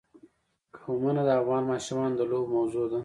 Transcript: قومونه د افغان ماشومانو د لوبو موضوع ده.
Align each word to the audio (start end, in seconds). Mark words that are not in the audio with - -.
قومونه 0.77 1.21
د 1.27 1.29
افغان 1.41 1.63
ماشومانو 1.71 2.17
د 2.19 2.21
لوبو 2.31 2.51
موضوع 2.55 2.85
ده. 2.91 2.99